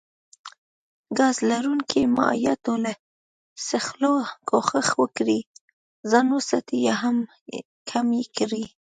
ګاز 1.17 1.37
لرونکو 1.49 2.01
مايعاتو 2.17 2.73
له 2.85 2.93
څښلو 3.65 4.13
کوښښ 4.49 4.87
وکړي 5.01 5.39
ځان 6.09 6.27
وساتي 6.37 6.77
يا 6.79 6.83
يي 6.89 6.93
هم 7.01 7.17
کم 7.89 8.07
کړي 8.37 8.63